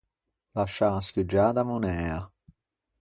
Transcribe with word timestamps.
Lasciâ 0.55 0.89
scuggiâ 1.05 1.45
da 1.55 1.63
monæa. 1.67 2.19